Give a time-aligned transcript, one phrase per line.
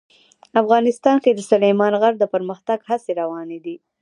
[0.61, 3.75] افغانستان کې د سلیمان غر د پرمختګ هڅې روانې دي.